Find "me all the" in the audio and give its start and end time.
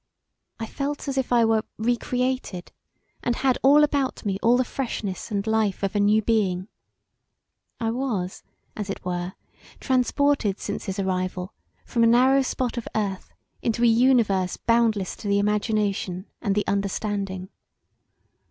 4.25-4.63